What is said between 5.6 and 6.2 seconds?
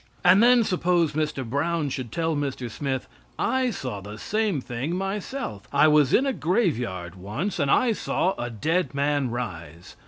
I was